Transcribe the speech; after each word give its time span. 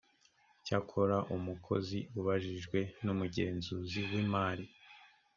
cyakora 0.65 1.17
umukozi 1.35 1.97
ubajijwe 2.19 2.79
n’umugenzuzi 3.03 3.99
w’imari 4.09 4.65